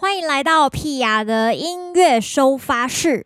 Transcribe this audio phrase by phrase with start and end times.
[0.00, 3.24] 欢迎来到屁雅的音乐收发室。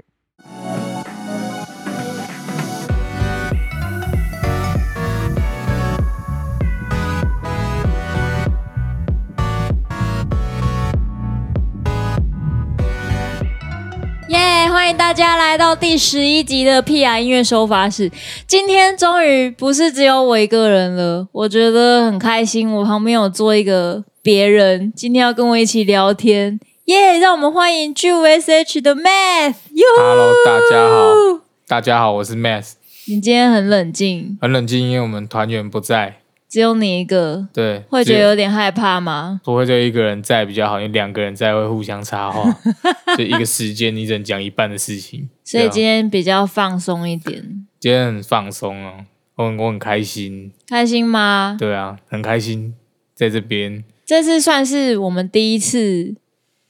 [14.31, 18.11] 耶欢迎大家来到第十一集的屁雅音乐收发室。
[18.47, 22.73] 今天终于不是只有我一个人了，我觉得很开心。
[22.73, 26.61] 我旁边有坐一个别人，今天要跟我一起聊天。
[26.85, 27.19] 耶！
[27.19, 29.57] 让我们欢迎 G5SH 的 Math。
[29.99, 32.75] Hello，大家好，大家好，我是 Math。
[33.09, 36.19] 你今天很冷静，很冷静，因为我们团员不在。
[36.49, 39.41] 只有你一个，对，会觉得有点害怕吗？
[39.43, 42.57] 不会，就一个人在比较好，因为两个人在会互相插话，
[43.19, 47.67] 就一个时间你只能讲一半的事情，所以今天比较放松一点。
[47.81, 48.99] 今天很放松哦，
[49.35, 51.57] 我很我很开心，开心吗？
[51.59, 52.75] 对啊，很开心
[53.17, 53.83] 在这边。
[54.13, 56.15] 这次算是我们第一次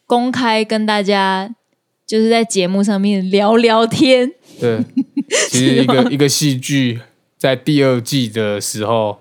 [0.06, 1.52] 公开跟大家，
[2.06, 4.30] 就是在节目上面聊聊天。
[4.60, 4.78] 对，
[5.50, 7.00] 其实一个一个戏剧
[7.36, 9.18] 在第二季的时候。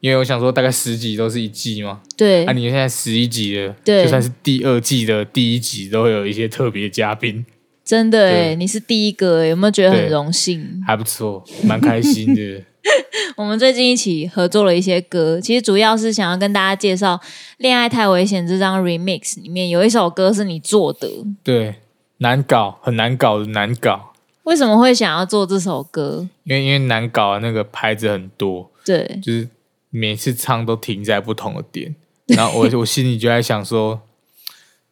[0.00, 2.02] 因为我想说，大概十集都是一季嘛。
[2.14, 2.44] 对。
[2.44, 7.44] 啊，你现在十一集了，对，就算是第二季的第一集，都会有一些特别嘉宾。
[7.82, 10.82] 真的哎，你是第一个，有没有觉得很荣幸？
[10.86, 12.62] 还不错，蛮开心的。
[13.36, 17.14] 我们最近一起合作了一些歌，其实主要是想要跟大家介绍
[17.58, 21.08] 《恋爱太危险》这张 remix 里面有一首歌是你做的。
[21.42, 21.76] 对，
[22.18, 24.12] 难搞，很难搞的难搞。
[24.44, 26.28] 为什么会想要做这首歌？
[26.44, 29.48] 因为因为难搞的那个拍子很多，对，就是。
[29.88, 31.94] 每次唱都停在不同的点，
[32.26, 33.98] 然后我 我心里就在想说，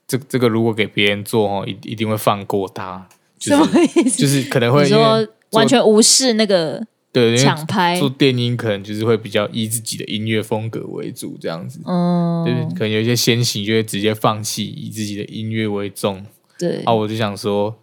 [0.07, 3.07] 这这个如果给别人做哦，一一定会放过他，
[3.39, 4.23] 就是、什么意思？
[4.23, 6.83] 就是可能会说完全无视那个
[7.15, 16.27] 对抢拍做电音，可能就是会比较以自己的音乐风格为主这样子，嗯，就是可能有一些先行就会直接放弃以自己的音乐为重，
[16.59, 17.77] 对，啊，我就想说。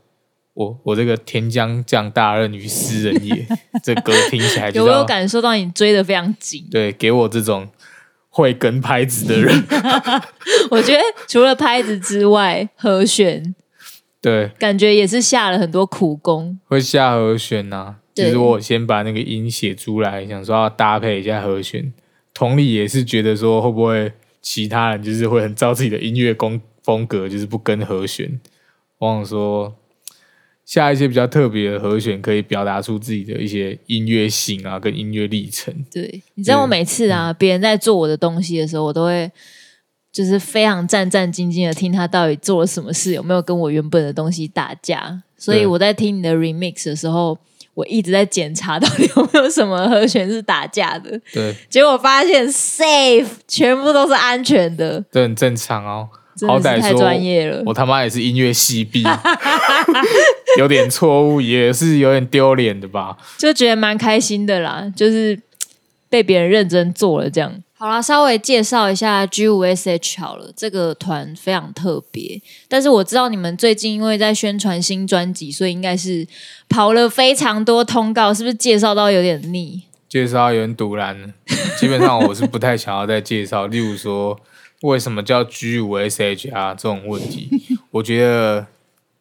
[0.53, 3.47] 我我这个天将降大任于斯人也，
[3.81, 6.67] 这歌听起来就有没有感受到你追的非常紧？
[6.69, 7.69] 对，给我这种
[8.27, 9.63] 会跟拍子的人，
[10.69, 13.55] 我觉得除了拍子之外，和弦
[14.21, 16.59] 对，感觉也是下了很多苦功。
[16.67, 17.95] 会下和弦呐、啊，
[18.25, 21.93] 其实我先把那个音写出来，想说要搭配一下和弦。
[22.33, 24.11] 同理也是觉得说，会不会
[24.41, 28.39] 其他人就是会很照自己的音乐风风格，就是不跟和弦。
[28.99, 29.75] 我想说。
[30.63, 35.73] 下一些比较特别的和弦，可以表达出自己的一些音乐性啊，跟音乐历程。
[35.91, 39.29] 对，你知道我每次啊，别、嗯、人在做我的东西的时候，我都会
[40.13, 45.21] 就是非常战战兢兢的听他到底做了什么事，有没有跟我原本的东西打架。
[45.35, 47.37] 所以我在听你的 remix 的时候，
[47.81, 51.19] 我一直在检查到底有没有什么和弦是打架的。
[51.33, 56.07] 对，结果发现 safe，全部都是安全的，这很正常哦。
[56.47, 59.03] 好歹太专业了，我他妈也是音乐系毕，
[60.57, 63.17] 有点错误也是有点丢脸的吧？
[63.37, 65.39] 就觉得蛮开心的啦，就是
[66.09, 67.53] 被别人认真做了这样。
[67.81, 76.27] 好啦，稍微介绍一下 G5SH 好了，这个团非常特别，但是我知道你们最近因为在宣传新专辑，所以应该是
[76.69, 79.81] 跑了非常多通告，是不是介绍到有点腻？
[80.07, 81.33] 介绍有点赌烂，
[81.79, 84.39] 基本上我是不太想要再介绍，例如说。
[84.81, 86.73] 为什么叫 G5SH 啊？
[86.73, 87.47] 这种问题，
[87.91, 88.65] 我觉得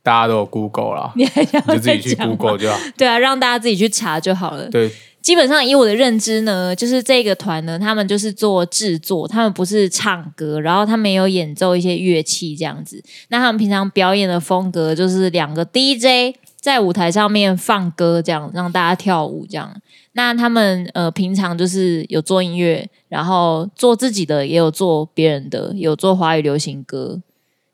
[0.02, 2.78] 大家都有 Google 啦，你，还想你就自己去 Google 就好。
[2.96, 4.70] 对啊，让大家自己去查就好了。
[4.70, 4.90] 对，
[5.20, 13.02] 基本上以我的认知呢，就是这个团呢，他们就是做制作，他们不是唱歌，然后他们有演奏一些乐器这样子。
[13.28, 19.74] 那他们平常表演的风格就是两个 DJ 在舞台上面放歌，这样让大家跳舞这样。
[20.12, 27.20] 那他们呃平常就是有做音乐，然后做自己的，也有做别人的，有做华语流行歌。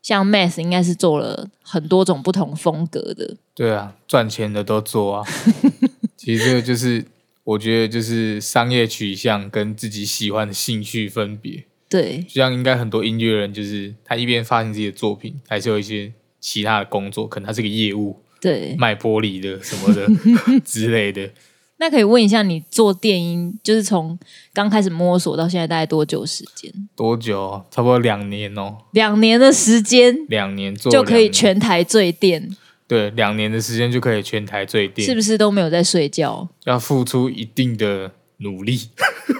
[0.01, 3.35] 像 Mass 应该是做了很多种不同风格的。
[3.53, 5.23] 对啊，赚钱的都做啊。
[6.15, 7.03] 其实这个就是
[7.47, 11.63] 我觉得就是商业取向跟自己喜欢的兴趣分别。
[11.87, 16.11] 对，就像应该很多音乐人，就是他一边发行自己的作品，还是有一些
[16.41, 20.05] 其他的工作，可能他是个业务，对，卖玻璃的什么的
[20.65, 21.31] 之类的。
[21.77, 24.19] 那可以问一下，你做电音就是从
[24.51, 26.69] 刚开始摸索到现在大概多久时间？
[26.97, 27.63] 多久？
[27.71, 28.79] 差不多两年哦。
[28.91, 32.49] 两年的时间，两年做就可以全台最电。
[32.87, 36.47] 对，两年的时间就可以全台最电，是不是都没有在睡觉？
[36.65, 38.89] 要付出一定的努力。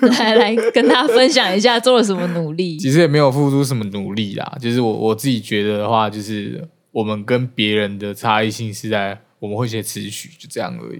[0.01, 2.77] 来 来，跟大家分享一下做了什么努力。
[2.77, 10.99] 其实也没有付出什么努力啦，就是我我自己觉得的话，就是我们跟别人的差异性是在我们会写词曲，就这样而已。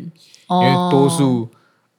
[0.50, 1.50] 因为多数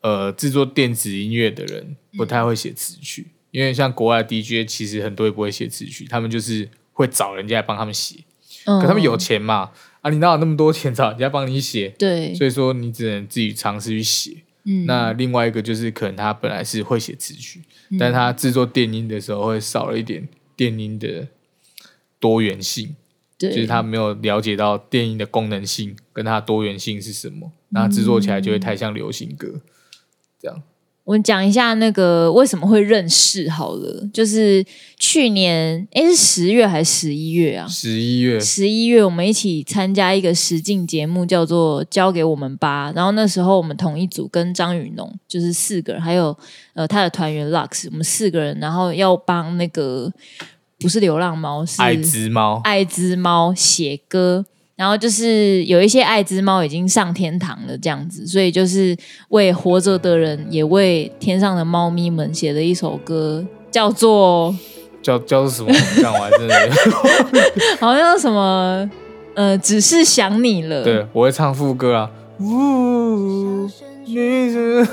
[0.00, 8.24] 呃制作电子音乐的人不太会写词曲，嗯、因为像国外 DJ 其实很多也不会写词曲，他们就是会找人家来帮他们写。
[8.64, 9.70] 嗯、可他们有钱嘛？
[10.00, 11.88] 啊，你哪有那么多钱找人家帮你写？
[11.98, 14.36] 对，所以说你只能自己尝试去写。
[14.64, 21.26] 嗯，那另外一个就是可能他本来是会写词曲，嗯、但他制作电音的时候会少了一点电音的
[22.20, 22.94] 多元性。
[23.38, 29.60] 对，就是他没有了解到电音的功能性跟它多元性是什么，那制作起来就会太像流行歌，嗯、
[30.40, 30.62] 这样。
[31.08, 34.62] 我们讲一下那个为什么会认识好了，就是
[34.99, 37.66] 去年诶是十月还是十一月啊？
[37.66, 42.93] 十一月，十一月我们一起参加一个实境节目，叫做《交给我们吧》。
[42.94, 46.37] 然后那时候我们同一组跟张雨农就是四个人，还有
[46.75, 50.12] 呃他的团员 Lux，我们四个人，然后要帮那个
[50.78, 54.44] 不是流浪猫，是爱滋猫，爱滋猫写歌。
[54.78, 58.96] 然后就是有一些爱之猫已经上天堂了，这样子，所以就是
[59.30, 64.54] 为活着的人，也为天上的猫咪们写了一首歌，叫做
[65.02, 65.72] 叫叫做什么？
[66.00, 66.54] 讲完真的
[67.80, 68.88] 好像什么
[69.34, 70.84] 呃，只是想你了。
[70.84, 72.10] 对，我会唱副歌啊。
[72.38, 73.69] 呜，
[74.06, 74.14] 你
[74.52, 74.86] 是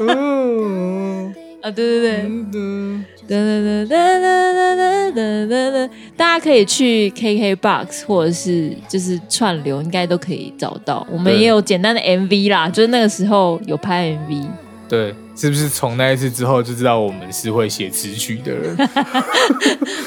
[0.00, 1.32] 呜
[1.66, 2.22] 啊，对对对。
[2.54, 11.04] 嗯哒哒哒哒哒哒哒哒哒哒，大家可以去 KKBOX 或者是就是串流，应该都可以找到。
[11.10, 14.46] 我们也有简单的 MV 啦，就是那个时候有拍 MV。
[14.88, 18.76] 对，是不是从那一次之后就知道我们是会写词曲的人？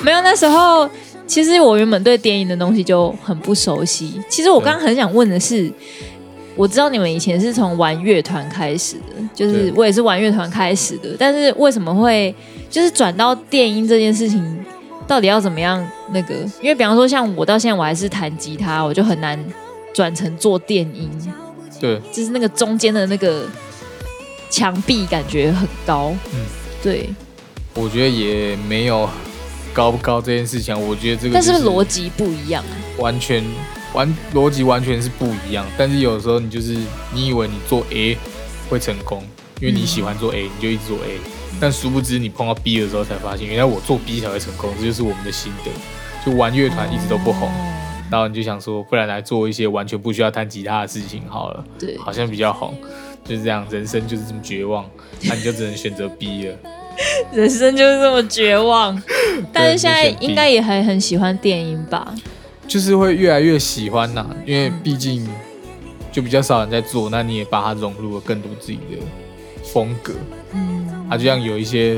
[0.02, 0.90] 没有，那时候
[1.28, 4.22] 其实我原本对电影的东西就很不熟悉。
[4.30, 5.70] 其实我刚刚很想问的是。
[6.56, 12.34] 我知道你们以前是从玩乐团开始的，就是我也是玩乐团开始的，但是为什么会
[12.70, 14.66] 就是转到电音这件事情，
[15.08, 16.36] 到底要怎么样那个？
[16.62, 19.40] 因为比方说像我到现在我还是弹吉他，我就很难
[19.94, 21.10] 转成做电音。
[21.80, 23.46] 对，就是那个中间的那个
[24.50, 26.14] 墙壁感觉很高。
[26.34, 26.40] 嗯，
[26.84, 27.10] 对。
[27.76, 29.10] 我觉得也没有
[29.72, 32.62] 高不高这件事情，我觉得这个，但是逻辑不一样，
[32.98, 33.42] 完全。
[33.94, 36.78] 完逻辑完全是不一样，但是有时候你就是
[37.14, 38.18] 你以为你做 A
[38.70, 39.24] 会成功，
[39.60, 41.18] 因为你喜欢做 A，你就一直做 A，
[41.60, 45.72] 但殊不知你碰到 B 的时候才发现，原来我做 B 才会成功，这就是我们的心得。
[46.26, 47.50] 就玩乐团一直都不红，
[48.12, 52.78] 然后你就想说，不然来做一些完全不需要弹吉他的事情好了，对，好像比较红，
[53.24, 54.86] 就是这样，人生就是这么绝望，
[55.22, 56.56] 那你就只能选择 B 了。
[57.32, 59.02] 人生就是这么绝望，
[59.54, 62.14] 但是现在应该也还很喜欢电音吧？
[62.70, 65.28] 就是会越来越喜欢呐、啊，因为毕竟
[66.12, 68.98] 就比较少人在做，那你也把它融入了更多自己的
[69.64, 70.14] 风格。
[70.54, 71.98] 嗯，它、啊、就像有一些，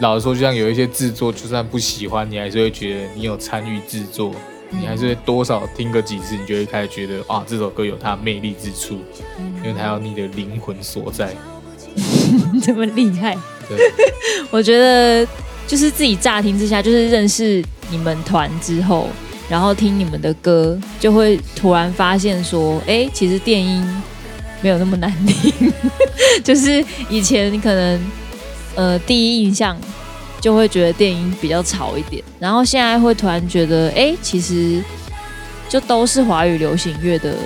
[0.00, 4.34] 老实说，就像有一些制作，就算不喜欢，你还是会觉得你有参与制作，
[4.70, 8.98] 你还是会多少听个几次，你就会开始觉得啊，这首歌有它魅力之处，
[9.62, 11.36] 因为它有你的灵魂所在。
[12.62, 13.36] 这么厉害？
[13.68, 13.76] 对，
[14.50, 15.26] 我觉得
[15.66, 19.10] 就是自己乍听之下，就是认识你们团之后。
[19.48, 23.86] 然后听你们的歌，就会突然发现说，哎，其实电音
[24.60, 25.72] 没有那么难听，
[26.42, 28.00] 就是以前你可能
[28.74, 29.76] 呃第一印象
[30.40, 34.82] 就会觉得电音比较吵一点，然后现在会突然觉得，哎，其实
[35.68, 37.36] 就都是华语流行乐的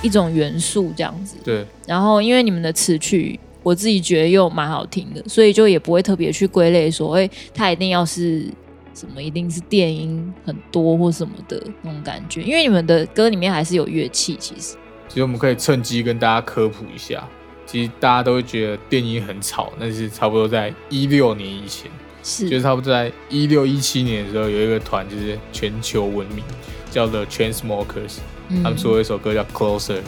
[0.00, 1.36] 一种元素这样子。
[1.44, 1.66] 对。
[1.86, 8.46] 然后因为你们的词曲，我自己觉得又蛮好听的，所以就也不会特别去归类说，哎，它一定要是。
[8.94, 12.42] 什么一定是电音很多或什么的那种感觉？
[12.42, 14.76] 因为你们的歌里面还是有乐器，其实。
[15.08, 17.28] 其实我们可以趁机跟大家科普一下，
[17.66, 21.90] 其实大家都会觉得电音很吵，那是差不多在一六年以前，
[22.22, 26.42] 是，就是差不多在一六一七年的时候，有一个团就是全球闻名，
[26.90, 30.00] 叫 The Chainsmokers，嗯，他们出了一首歌叫 Closer，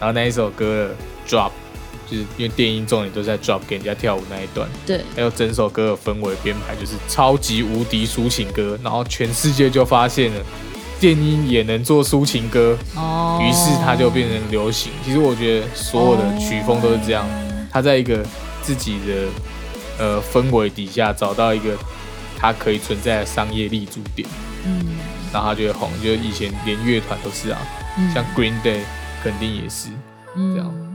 [0.00, 0.94] 然后那一首歌的
[1.28, 1.50] Drop。
[2.10, 10.40] 就是因为电音重点都在 drop 给人家跳舞那一段，对，还有整首歌的氛围编排就是超级无敌抒情歌，然后全世界就发现了
[10.98, 14.90] 电音也能做抒情歌，哦，于是它就变成流行。
[15.04, 17.24] 其实我觉得所有的曲风都是这样，
[17.70, 18.24] 它在一个
[18.62, 19.28] 自己的
[19.98, 21.76] 呃氛围底下找到一个
[22.38, 24.26] 它可以存在的商业立足点，
[24.64, 24.84] 嗯，
[25.32, 25.90] 然后它就会红。
[26.02, 27.58] 就以前连乐团都是啊，
[27.98, 28.80] 嗯，像 Green Day
[29.22, 29.90] 肯定也是
[30.34, 30.87] 这样。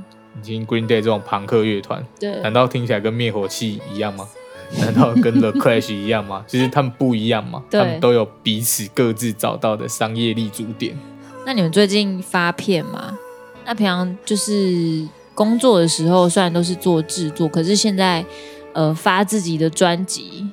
[0.43, 4.27] 嗯听 Green Day 这种朋克乐团，对，难道听起来跟灭火器一样吗？
[4.79, 6.43] 难道跟 The Clash 一样吗？
[6.49, 10.97] 其实他们不一样嘛，他们都有彼此各自找到的商业立足点。
[11.45, 13.17] 那你们最近发片吗？
[13.65, 18.25] 那平常就是工作的时候，虽然都是做制作，可是现在
[18.73, 20.47] 呃发自己的专辑，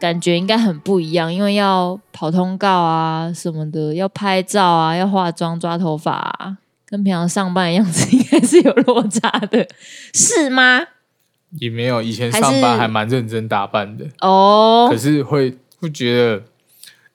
[0.00, 6.56] 感觉应该很不一样，因为要跑通告啊什么的，要拍照啊，要化妆、抓头发啊。
[6.90, 9.68] 跟平常上班的样子 应该是有落差的，
[10.12, 10.82] 是吗？
[11.58, 14.88] 也没有，以前上班还蛮认真打扮的哦。
[14.90, 16.42] 可是会会觉得，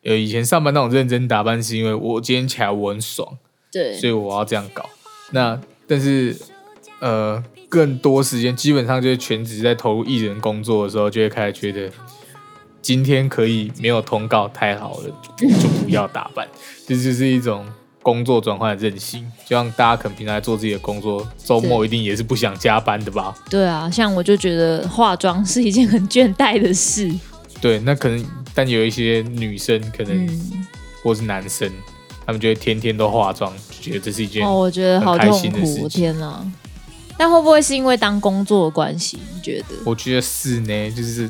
[0.04, 3.38] 呃，以前上班那种认真打扮，是因为我今天起来我很爽，
[3.72, 4.90] 对，所以我要这样搞。
[5.32, 6.36] 那但是
[7.00, 11.90] 呃，更多时间基本上就是全职在投入艺人工作的时候，就会开始觉得
[12.82, 15.48] 今天可以没有通告太好了，就
[15.84, 16.48] 不要打扮，
[16.88, 17.66] 这就是一种。
[18.06, 23.36] 工作转换的任性，就像大家可能平常在做自己的工作，周末一定也是不想加班的吧？
[23.50, 27.12] 对啊，像我就觉得化妆是一件很倦怠的事。
[27.60, 30.68] 对，那可能，但有一些女生可能，嗯、
[31.04, 31.68] 或是男生，
[32.28, 36.46] 他们就会天天都化妆，觉得这是一件哦，我觉得好痛苦，天哪！
[37.18, 39.18] 但会不会是因为当工作的关系？
[39.34, 39.76] 你觉得？
[39.84, 41.28] 我觉得是呢，就是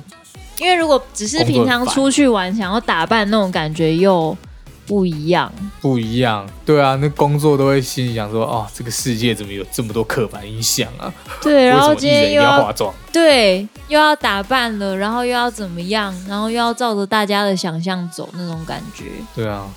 [0.60, 4.38] 因为如果只是平常出去玩，想要打扮那种感觉又。
[4.86, 5.52] 不一样，
[5.82, 11.12] 不一样，对啊，那工作都会心里想说，哦，这个世界怎么有这么多刻板印象啊？
[11.42, 19.06] 对， 然后今天又要化妆，对，又要打扮了，然后又要怎么样，然后又要照着大家的想象走，那种感觉。
[19.36, 19.68] 对啊，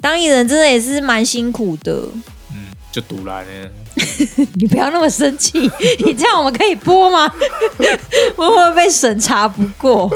[0.00, 2.08] 当艺人真的也是蛮辛苦的。
[2.52, 3.70] 嗯，就赌烂呢。
[4.54, 5.58] 你不要那么生气，
[6.04, 7.28] 你这样我们可以播吗？
[7.78, 7.96] 会
[8.34, 10.10] 不会被审查不过？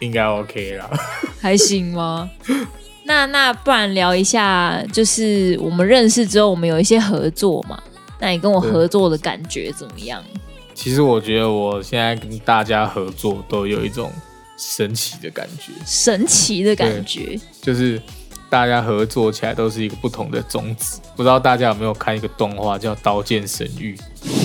[0.00, 0.88] 应该 OK 啦，
[1.40, 2.30] 还行吗？
[3.06, 7.78] 那那不然聊一下，就是我们认识之后，我们有一些合作嘛？
[8.18, 10.24] 那你跟我合作的感觉怎么样？
[10.74, 14.10] 其实我觉得我现在跟大家合作都有一种
[14.56, 18.00] 神奇的感觉，神奇的感觉，就是
[18.48, 20.98] 大家合作起来都是一个不同的种子。
[21.14, 23.94] 不知道大家有没有看一个动画叫《刀剑神域》？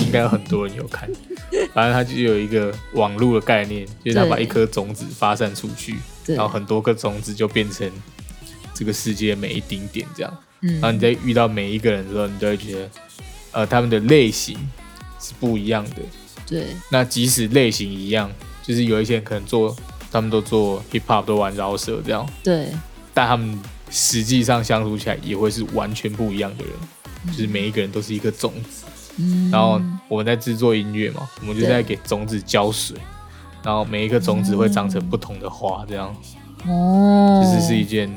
[0.04, 1.08] 应该有很多人有看。
[1.72, 7.90] 反正它就有一个网络的概念，就是它把一颗种子发散出去，然后很多颗种子就变成。
[8.80, 12.90] 这个世界每一丁点这样，嗯，然后你在遇到每一个人的时候，你都会觉得，
[13.52, 14.56] 呃，他们的类型
[15.20, 15.96] 是不一样的。
[16.46, 16.68] 对。
[16.90, 18.32] 那即使类型一样，
[18.62, 19.76] 就是有一些人可能做，
[20.10, 22.26] 他们都做 hip hop，都玩饶舌这样。
[22.42, 22.68] 对。
[23.12, 23.60] 但他们
[23.90, 26.72] 实际上相处起来也会是完全不一样的人，
[27.26, 28.86] 嗯、就是每一个人都是一个种子。
[29.18, 29.50] 嗯。
[29.50, 32.96] 然后我们在制作音乐嘛，我们就在给种子浇水，
[33.62, 36.16] 然后每一个种子会长成不同的花，这样。
[36.66, 37.44] 哦。
[37.44, 38.10] 其实是一件。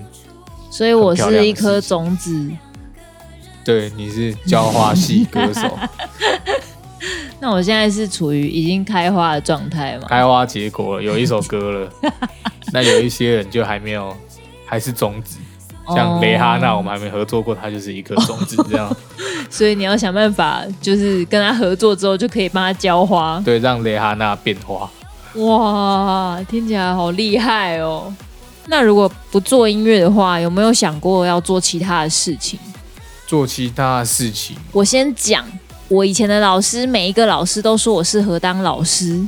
[0.73, 2.49] 所以我是一颗种子，
[3.63, 5.61] 对，你是浇花系歌手。
[7.39, 10.07] 那我现在是处于已经开花的状态嘛？
[10.09, 11.89] 开花结果了，有一首歌了。
[12.73, 14.17] 那有一些人就还没有，
[14.65, 15.37] 还是种子。
[15.93, 18.91] 像蕾哈娜，我们还没合作过，他就是一颗种子这样。
[19.51, 23.39] 所以你要想办法，就是跟他合作之后，就可以帮他浇花。
[23.45, 24.89] 对，让蕾哈娜变花。
[25.35, 28.11] 哇，听起来好厉害哦！
[28.67, 32.59] 那如果不做音乐的话，有没有想过要做其他的事情？
[33.27, 35.45] 做其他的事情，我先讲，
[35.87, 39.19] 我以前的老师，每一个老师都说我适合当老师，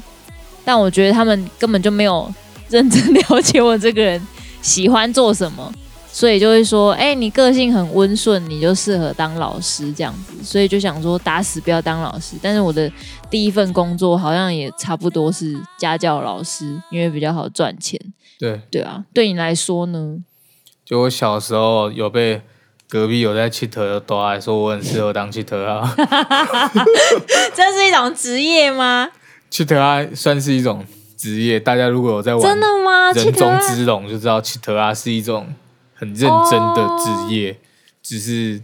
[0.63, 2.31] 但我觉得他们根本就没有
[2.69, 4.21] 认真了解我这个人
[4.61, 5.73] 喜欢做什么，
[6.11, 12.35] 所以就会说，哎、欸，你个性很温顺，你就适合当老师这样子，所以就想说打死不要当老师。
[12.41, 12.91] 但是我的
[13.29, 17.99] 第一份工作好像也差不多是家教老师，因为比较好赚钱。
[18.39, 20.17] 对对啊，对你来说呢？
[20.83, 22.41] 就我小时候有被
[22.87, 25.91] 隔壁有在气头的都爱说我很适合当气头啊，
[27.55, 29.09] 这是一种职业吗？
[29.49, 30.85] 气头啊算是一种
[31.17, 33.11] 职业，大家如果有在玩真的吗？
[33.13, 35.53] 人中之龙就知道气头啊是一种
[35.93, 37.55] 很认真的职业，哦、
[38.03, 38.61] 只是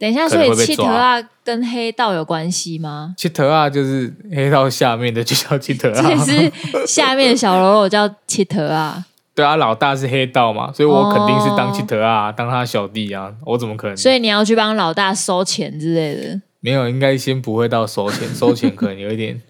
[0.00, 3.14] 等一下，所以气头啊跟黑道有关系吗？
[3.18, 6.52] 气头啊就是黑道下面的就叫气头啊， 其实
[6.86, 9.04] 下面的小喽啰叫气头啊。
[9.34, 13.96] 对啊，老大是黑道嘛，所以我肯定是当气头啊，哦、当他小弟啊，我怎么可能？
[13.96, 16.40] 所以你要去帮老大收钱之类的？
[16.60, 19.40] 没有，应该先不会到收钱，收钱可能有一点。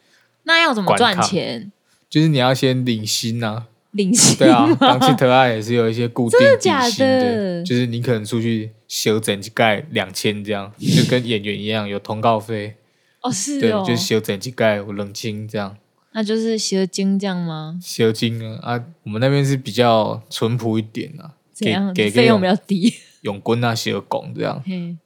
[0.44, 1.70] 那要怎么赚钱？
[2.10, 3.64] 就是你要先领薪啊。
[3.92, 4.36] 领薪？
[4.36, 8.70] 对啊，当气头啊也是有一些固定底薪的，就是你可能出去。
[8.90, 12.74] 修整几盖两千这样， 就跟演员一样有通告费
[13.20, 15.76] 哦，是哦，对，就是修整几盖冷清这样，
[16.12, 17.78] 那就是修金这样吗？
[17.80, 24.96] 修金啊啊，我们那边是比较淳朴一点啊，给给费用比较低，用棍啊修拱这样，嘿，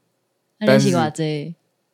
[0.60, 0.88] 但是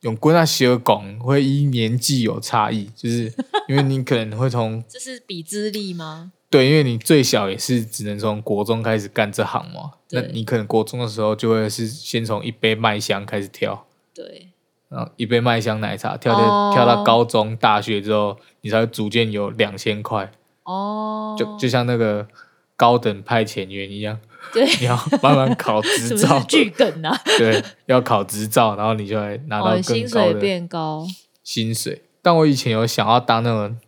[0.02, 3.24] 用棍啊修拱会依年纪有差异，就是
[3.66, 6.30] 因为你可能会从 这是比资历吗？
[6.50, 14.48] 对，因为你最小也是只能从国中开始干这行嘛，那你可能国中的时候就会是先从一杯麦香开始跳，对，
[14.88, 20.32] 然后一杯麦香奶茶跳跳、哦、跳到高中、大学之后，你才会逐渐有两千块
[20.64, 22.26] 哦，就就像那个
[22.74, 24.18] 高等派遣员一样，
[24.52, 31.06] 对，你要慢慢考执 照，巨梗啊， 对，要考执照，然后你就会拿到更高的薪水，变高
[31.44, 32.02] 薪水。
[32.20, 33.78] 但我以前有想要当那种。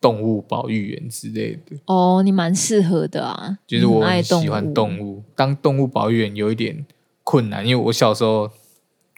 [0.00, 1.76] 动物保育员之类的。
[1.86, 6.84] 哦，你蛮适合的啊，就是我很喜欢动物，当动物保育员有一点
[7.24, 8.50] 困难，因为我小时候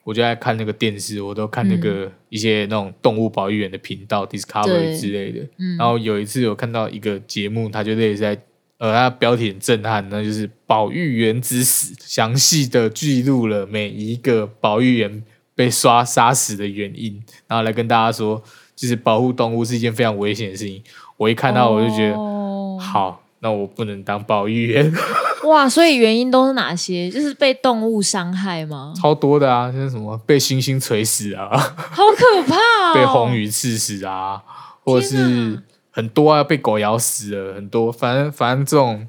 [0.04, 5.46] 我就爱看那个电视，我都看那个一些那种动物保育员的频道、嗯、Discovery 之类的。
[5.78, 8.40] 然后有一次有看到一个节目，它就类似在
[8.78, 15.22] 呃，它标题很震撼，那就是“保育员之死”，详细的记录了每一个保育员
[15.54, 18.42] 被刷杀死的原因，然后来跟大家说，
[18.80, 20.82] 就是保护动物是一件非常危险的事情。
[21.18, 24.90] 我一看到我就觉得，哦、好，那我不能当保育员。
[25.44, 27.10] 哇，所以原因都是哪些？
[27.10, 28.94] 就是被动物伤害吗？
[28.96, 32.94] 超多的啊，像什么被猩猩锤死啊，好可怕、哦！
[32.96, 34.42] 被红鱼刺死啊，
[34.82, 35.62] 或者是。
[35.92, 39.08] 很多啊，被狗咬死了很多，反正反正这种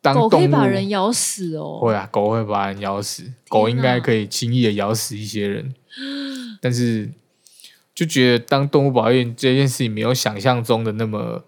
[0.00, 1.78] 当狗可以把人咬死哦。
[1.78, 5.74] 会啊，狗会把人咬死，狗应该可以轻易的咬死一些人。
[6.62, 7.10] 但是
[7.96, 11.42] 就觉得当动物保育这件事情没有想象中的那么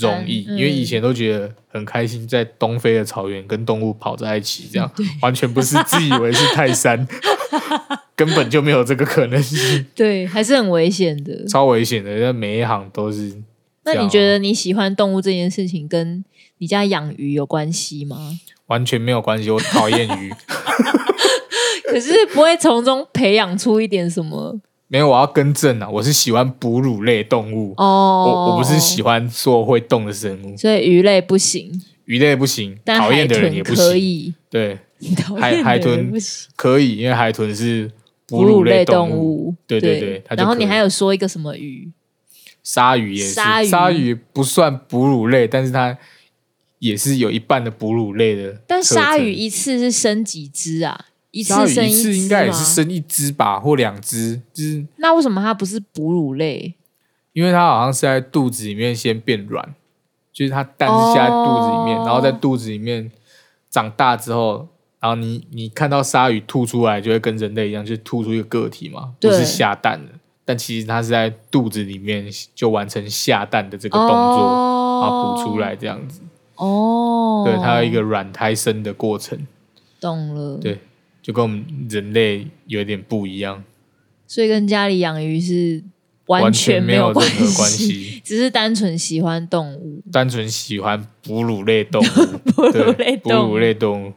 [0.00, 4.92] 容易，因为以前都觉得很开心，在东非的草原跟动物跑在一起，这样
[5.22, 7.06] 完全不是自以为是泰山，
[8.16, 9.86] 根本就没有这个可能性。
[9.94, 13.40] 对，还是很危险的，超危险的，那每一行都是。
[13.84, 16.24] 那你觉得你喜欢动物这件事情跟
[16.58, 18.16] 你家养鱼有关系吗？
[18.66, 20.32] 完全没有关系，我讨厌鱼。
[21.86, 24.60] 可是不会从中培养出一点什么？
[24.92, 25.88] 没有，我要更正啊！
[25.88, 31.72] 我是喜欢哺乳类动物哦，我我不是喜欢说会动的生物，所以鱼类不行，
[32.04, 33.82] 鱼类不行，讨厌的人也不行。
[33.82, 34.78] 可以，对，
[35.40, 36.12] 海海豚
[36.54, 37.90] 可以，因为海豚是
[38.26, 39.54] 哺乳类动物。
[39.66, 41.90] 对对对，然后你还有说一个什么鱼？
[42.62, 45.96] 鲨鱼也是，鲨鱼，鱼不算哺乳类，但是它
[46.80, 48.60] 也是有一半的哺乳类的。
[48.66, 51.06] 但鲨鱼一次是生几只啊？
[51.32, 54.40] 一次生一次应该也是生一只吧，或两只。
[54.54, 56.74] 就是那为什么它不是哺乳类？
[57.32, 59.74] 因为它好像是在肚子里面先变软，
[60.32, 63.10] 就是它蛋是下在肚子里面，哦、然后在肚子里面
[63.70, 64.68] 长大之后，
[65.00, 70.12] 然后你你看到鲨鱼吐出来，就会跟人类一样，就吐出一个个体嘛，不是下蛋的。
[70.44, 76.20] 但其实它是在肚子里面就完成下蛋的这个动作，然后补出来这样子。
[76.56, 79.46] 哦，对，它有一个软胎生的过程。
[80.00, 80.58] 懂了。
[80.58, 80.78] 对，
[81.22, 83.62] 就跟我们人类有点不一样。
[84.26, 85.82] 所以跟家里养鱼是
[86.26, 92.04] 完全没有任何关系，只是单纯喜欢动物，单纯喜欢哺乳类动物，
[92.52, 94.12] 哺乳类哺乳类动物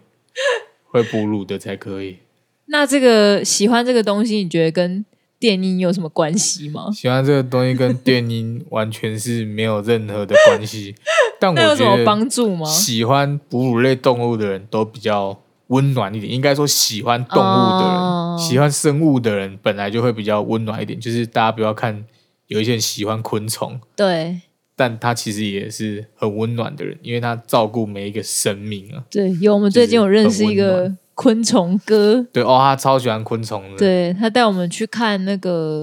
[0.86, 2.18] 会哺乳的才可以。
[2.66, 5.06] 那这个喜欢这个东西，你觉得跟？
[5.38, 6.90] 电音有什么关系吗？
[6.92, 10.96] 喜欢这个东西跟电音完全是没有任何的关系，
[11.40, 12.66] 但我觉得有什么帮助吗？
[12.66, 16.32] 喜欢哺乳类动物的人都比较温暖一点。
[16.32, 21.00] 应该说，喜欢动物的人、哦、喜欢生物的人本来就会比较温暖一点。
[21.00, 22.06] 就是大家不要看
[22.48, 24.42] 有一些人喜欢昆虫，对，
[24.76, 29.04] 但他其实也是很温暖的人，因为他照顾每一个生命啊。
[29.10, 30.96] 对，有我们最近有认识一个。
[31.18, 33.78] 昆虫哥，对哦，他超喜欢昆虫的。
[33.78, 35.82] 对，他带我们去看那个，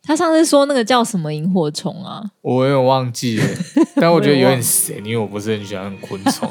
[0.00, 2.22] 他上次说那个叫什么萤火虫啊？
[2.40, 3.44] 我有点忘记了，
[4.00, 6.48] 但我觉得有点神，因为我不是很喜欢昆虫，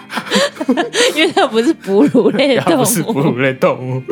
[1.16, 4.02] 因为它不是哺乳类动物，不是哺乳类动物，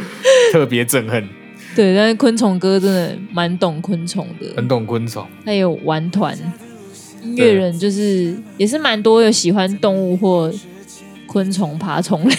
[0.52, 1.28] 特别憎恨。
[1.74, 5.26] 对，但是昆虫哥真的蛮懂昆虫的，很懂昆虫。
[5.44, 6.36] 他有玩团，
[7.22, 10.52] 音乐人就是也是蛮多有喜欢动物或。
[11.24, 12.36] 昆虫、爬虫类，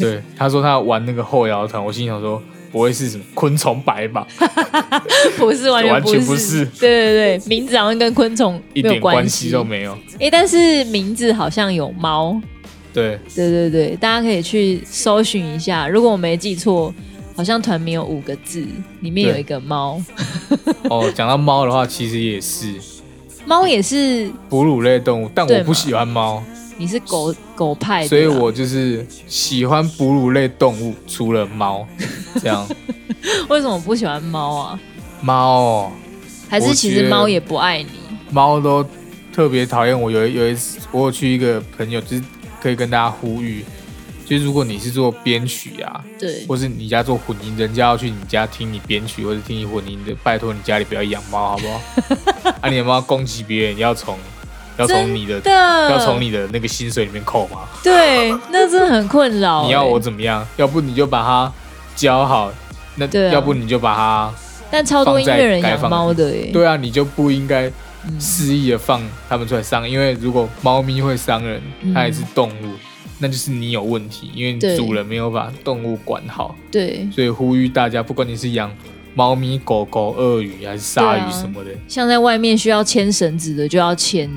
[0.00, 4.26] 对，他说他玩那个后摇团，我心想说不会是什么昆虫白吧？
[5.36, 6.64] 不是，完全不是，完全不是。
[6.80, 9.92] 对对对，名字好像跟昆虫一点关系都没有。
[10.18, 12.40] 哎，但是名字好像有猫。
[12.92, 15.88] 对对对对，大家可以去搜寻一下。
[15.88, 16.92] 如果我没记错，
[17.34, 18.66] 好像团名有五个字，
[19.00, 20.02] 里面有一个猫。
[20.90, 22.74] 哦，讲到猫的话，其实也是，
[23.46, 26.42] 猫也是哺乳类动物，但我不喜欢猫。
[26.78, 31.86] 你是狗狗派的，所以我就是喜欢哺乳类动物，除了猫，
[32.40, 32.66] 这样。
[33.48, 34.80] 为什么不喜欢猫啊？
[35.20, 35.92] 猫哦，
[36.48, 37.88] 还是其实猫也不爱你？
[38.30, 38.84] 猫都
[39.32, 40.10] 特别讨厌我。
[40.10, 42.22] 有有一次，我有去一个朋友，就是
[42.62, 43.64] 可以跟大家呼吁，
[44.24, 52.50] 就是如果你是做编曲啊，对，或是你家做混音，人家要去你家听你编曲或者听你混音的，拜托你家里不要养猫，好不好？
[52.62, 54.16] 啊，你的猫攻击别人要从。
[54.78, 55.50] 要从你的，的
[55.90, 57.68] 要从你的那个薪水里面扣吗？
[57.84, 59.64] 对，那真的很困扰。
[59.64, 60.44] 你要我怎么样？
[60.56, 61.52] 要不你就把它
[61.94, 62.50] 教好，
[62.96, 64.32] 那要不你就把它。
[64.70, 66.50] 但超多音乐人养猫的耶。
[66.50, 67.70] 对啊，你就不应该
[68.18, 71.60] 肆意的放它们出来伤，因为如果猫咪会伤人，
[71.94, 72.78] 它也是动物，嗯，
[73.18, 76.54] 那就是你有问题，因为主人没有把动物管好。
[76.70, 78.74] 对，所以呼吁大家，不管你是养
[79.14, 84.30] 猫咪、狗狗、鳄鱼还是鲨鱼什么的，啊、像在外面需要牵绳子的就要牵。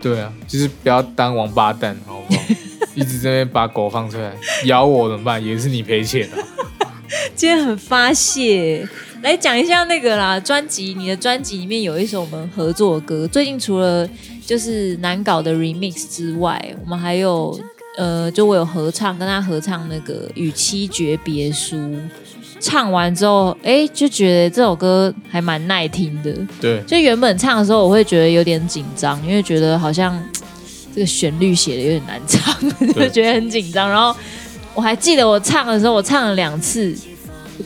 [0.00, 2.40] 对啊，就是不要当王八蛋，好不好？
[2.94, 4.32] 一直在那边把狗放出来
[4.64, 5.44] 咬我怎么办？
[5.44, 6.38] 也是你赔钱啊！
[7.34, 8.86] 今天很发泄，
[9.22, 14.08] 来讲一下那个啦，专辑，你的专辑里面有一首我们合作的歌，最近除了
[14.46, 17.58] 就是难搞的 remix 之外，我们还有
[17.96, 21.76] 呃，就我有合唱，跟他合唱那个《与妻诀别书》。
[22.60, 26.34] 唱完之后，哎，就觉得这首歌还蛮耐听的。
[26.60, 30.20] 对，就原本唱的时候，我会觉得有点紧张，因为觉得好像
[30.94, 32.54] 这个旋律写的有点难唱，
[32.94, 33.88] 就觉得很紧张。
[33.88, 34.18] 然后
[34.74, 36.92] 我还记得我唱的时候，我唱了两次，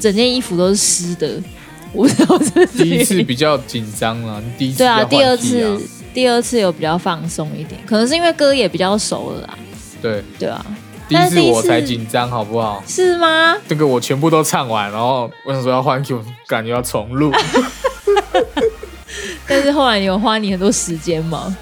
[0.01, 1.41] 整件衣服都是湿的。
[1.93, 5.81] 我不知道是是第一次比较紧张了，第一次对啊，第二次
[6.15, 9.59] 第二次有比较放松一点，可能是因为歌也比较熟了啦。
[10.01, 10.65] 对对啊。
[11.09, 12.83] 第一次我才紧张，好不好？
[12.89, 13.55] 是吗？
[13.69, 17.31] 这个我全部都唱完，然后我想说要换 Q， 感觉要重录。
[19.47, 21.55] 但是后来你有花你很多时间吗？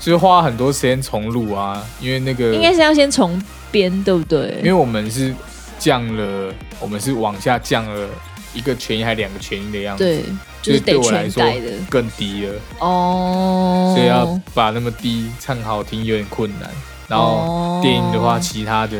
[0.00, 4.56] 就是花很多时间重录啊，因为那个应该是要先重编，对不对？
[4.58, 5.32] 因为我们是
[5.78, 8.08] 降了，我们是往下降了
[8.54, 10.22] 一个全音还两个全音的样子，对，
[10.62, 11.42] 就是对我来说
[11.90, 12.54] 更低了。
[12.80, 16.70] 哦，所以要把那么低唱好听有点困难。
[17.08, 18.98] 然后电音的话，其他的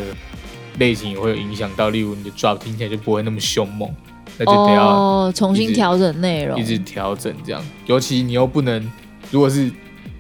[0.79, 3.93] 类型也会有影响到，例如你的 drop 听起来就不会那么凶猛，
[4.39, 7.61] 那就得要重新调整内容，一直调整这样。
[7.87, 8.93] 尤其你又不能，
[9.33, 9.69] 如果是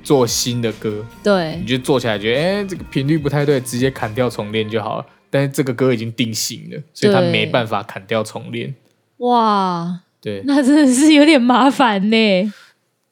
[0.02, 5.06] 做新的歌，对，你就做起来觉得，哎，这个频率不太对，直接砍掉重练就好了。
[5.36, 8.74] 但是这个歌已经定型了，所以他没办法砍掉重练。
[9.18, 12.52] 哇，对，那真的是有点麻烦呢。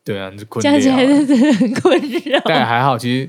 [0.03, 2.41] 对啊，这加起来真的很困扰。
[2.47, 3.29] 但还好，其实。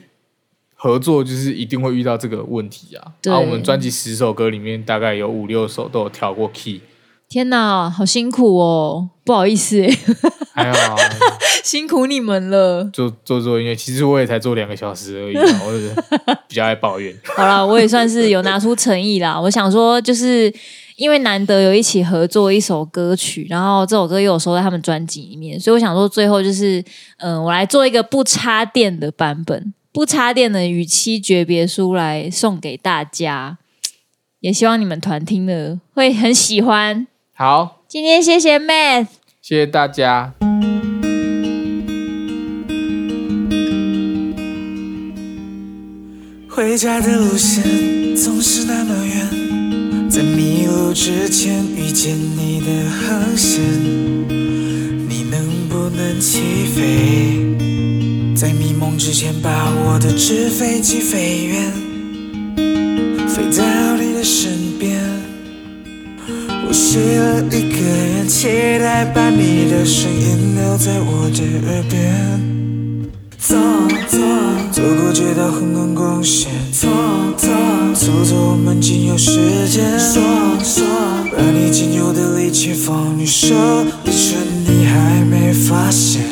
[0.78, 3.14] 合作就是一定会遇到这个问题啊！
[3.24, 6.82] 然后、啊、我们专辑十首歌里面，大概有五六首都有调过 key。
[7.36, 9.10] 天哪，好辛苦哦！
[9.26, 9.86] 不好意思，
[10.54, 10.98] 还好、啊，
[11.66, 12.90] 辛苦你们了。
[12.94, 15.94] 做做做音乐，其实我也才做两个小时而已、啊， 我是
[16.48, 17.14] 比较爱抱怨。
[17.36, 19.38] 好了，我也算是有拿出诚意啦。
[19.38, 20.50] 我想说，就是
[20.96, 26.80] 因为难得有一起合作一首歌曲，然后这首歌又有收在他们专辑里面，所以我想说，最后就是
[27.18, 29.74] 嗯、呃，我来做一个不插电的版本。
[29.92, 33.58] 不插电的《与妻诀别书》来送给大家，
[34.40, 37.06] 也希望你们团听了会很喜欢。
[37.38, 39.08] 好，今天谢谢 Math，
[39.42, 40.32] 谢谢大家。
[46.50, 53.62] 回家的路线总是那么远，在迷路之前遇见你的航线，
[55.10, 56.40] 你能不能起
[56.74, 58.34] 飞？
[58.34, 61.74] 在迷蒙之前，把我的纸飞机飞远，
[63.28, 65.15] 飞到你的身边。
[66.68, 68.48] 我写了一个人，期
[68.80, 71.96] 待把你的声音留在我的耳边。
[73.38, 73.56] 走
[74.08, 74.18] 走，
[74.72, 76.88] 走过街道横横光线，走
[77.38, 77.48] 走，
[77.94, 80.00] 走走我们仅有时间。
[80.00, 80.22] 说
[80.64, 80.84] 说，
[81.38, 83.54] 把你仅有的力气放你手
[84.04, 86.24] 里，趁你还没发现。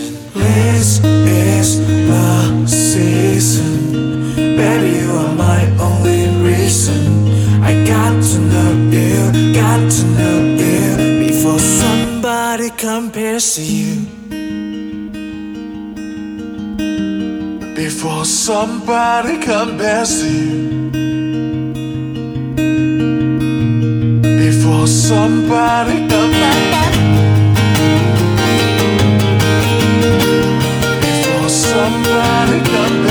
[13.43, 13.95] see you
[17.75, 20.89] before somebody compares to you.
[24.21, 26.83] Before somebody compares.
[26.85, 27.19] you.
[31.01, 33.02] Before somebody compares.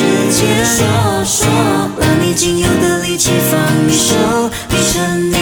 [0.00, 1.46] 世界，说说，
[2.00, 4.14] 把你仅有的力气放一首，
[4.70, 5.39] 你成。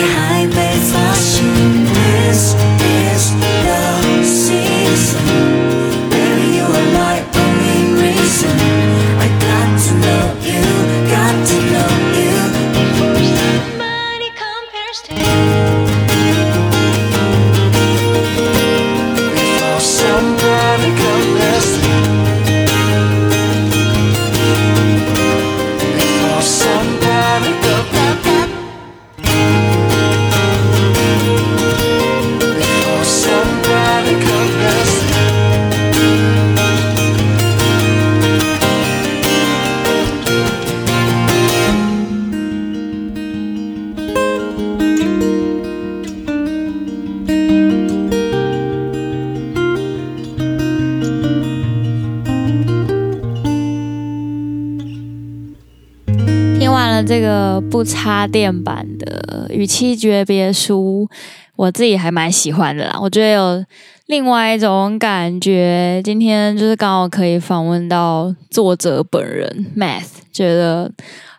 [57.09, 61.09] 这个不插电版的《与妻诀别书》，
[61.57, 62.99] 我自己还蛮喜欢的啦。
[63.01, 63.64] 我觉得有
[64.09, 66.03] 另外一种感觉。
[66.05, 70.92] 今天就是刚好可以访问到作者本人，Math，觉得。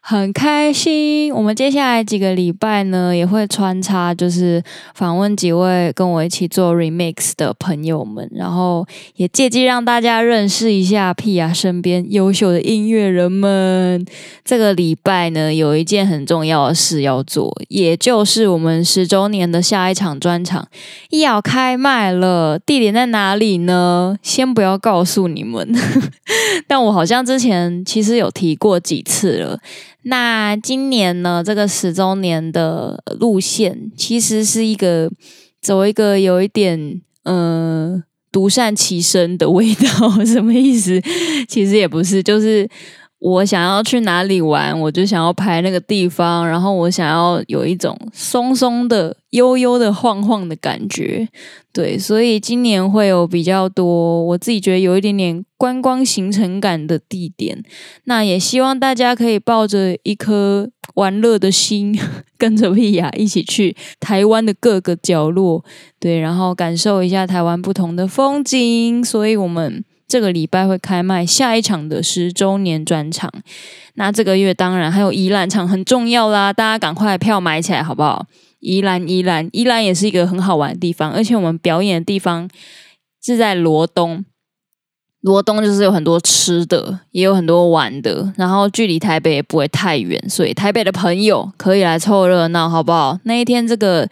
[0.10, 4.60] 很开心，我们接下来几个礼拜呢，也会穿插，就是
[4.96, 8.84] 访问几位跟我一起做 remix 的朋友们，然后
[9.18, 14.04] 也借机让大家认识一下屁雅身边优秀的音乐人们。
[14.44, 20.68] 这个礼拜呢，有一件很重要的事要做，也就是我们十周年的下一场专场
[21.12, 24.18] 要开卖了，地点在哪里呢？
[24.24, 25.72] 先不要告诉你们，
[26.66, 29.60] 但我好像之前其实有提过几次了。
[30.04, 35.12] 那今年呢，这个十周年的路线其实是一个
[35.62, 41.02] 走一个有一点嗯独善其身的味道， 什么意思？
[41.48, 42.70] 其实也不是，就是。
[43.20, 51.28] 我想要去哪里玩，我就想要拍那个地方，然后我想要有一种松松的、悠悠的晃晃的感觉，
[51.74, 57.62] 对，所以今年会有比较多，我自己觉得有一点点观光行程感的地点。
[58.06, 62.00] 那也希望大家可以抱着一颗玩乐的心，
[62.40, 65.66] 跟着屁雅一起去台湾的各个角落，
[66.00, 69.04] 对，然后感受一下台湾不同的风景。
[69.04, 69.84] 所以我们。
[70.10, 73.32] 这个礼拜会开卖下一场的十周年专场，
[73.94, 78.26] 那这个月当然还有宜兰场很重要啦，大家赶快票买起来好不好？
[78.60, 82.50] 宜兰，宜兰，宜兰也是一个很好玩的地方，而且我们表演的地方
[83.24, 84.26] 是在罗东，
[85.22, 93.20] 罗东就是有很多吃的，也有很多玩的，然后距离台北也不会太远，所以台北的朋友可以来凑热闹，好不好？
[93.26, 94.10] 那一天这个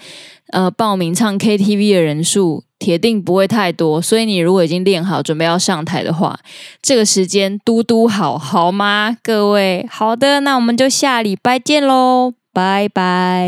[0.51, 2.66] 呃报名唱 KTV 的人数。
[2.79, 6.39] 铁定不会太多，所以你如果已经练好，准备要上台的话，
[6.81, 9.17] 这个时间嘟嘟好，好吗？
[9.23, 13.47] 各位，好的，那我们就下礼拜见喽，拜拜。